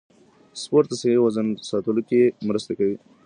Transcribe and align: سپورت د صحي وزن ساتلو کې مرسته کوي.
سپورت 0.61 0.85
د 0.89 0.93
صحي 1.01 1.17
وزن 1.21 1.47
ساتلو 1.69 2.01
کې 2.09 2.21
مرسته 2.47 2.71
کوي. 2.79 2.95